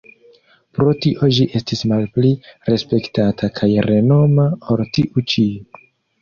[0.77, 2.31] Pro tio ĝi estis malpli
[2.71, 5.47] respektata kaj renoma ol tiu ĉi.